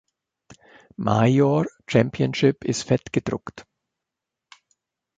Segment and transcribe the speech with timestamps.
[0.97, 3.67] Major Championship ist fett gedruckt.